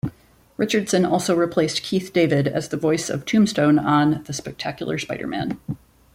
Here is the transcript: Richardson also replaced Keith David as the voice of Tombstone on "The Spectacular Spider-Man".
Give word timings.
Richardson 0.57 1.05
also 1.05 1.35
replaced 1.35 1.83
Keith 1.83 2.11
David 2.11 2.47
as 2.47 2.69
the 2.69 2.75
voice 2.75 3.07
of 3.07 3.23
Tombstone 3.23 3.77
on 3.77 4.23
"The 4.23 4.33
Spectacular 4.33 4.97
Spider-Man". 4.97 5.59